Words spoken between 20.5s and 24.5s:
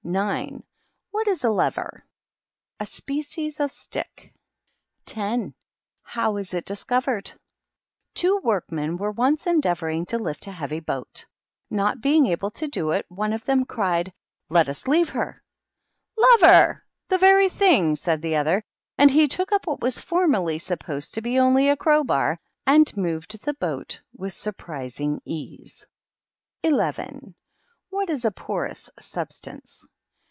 supposed to be only a crowbar, and moved the boat vnth